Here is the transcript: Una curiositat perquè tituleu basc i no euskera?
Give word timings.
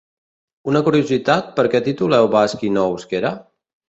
Una 0.69 0.79
curiositat 0.85 1.51
perquè 1.59 1.81
tituleu 1.87 2.31
basc 2.37 2.65
i 2.69 2.73
no 2.79 2.87
euskera? 2.95 3.33